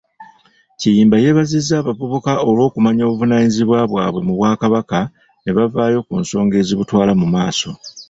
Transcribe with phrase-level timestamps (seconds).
[0.79, 4.99] Kiyimba yeebazizza abavubuka olw'okumanya obuvunaanyizibwa bwabwe mu bwakabaka
[5.43, 7.69] ne bavaayo ku nsonga ezibutwala mumaaso.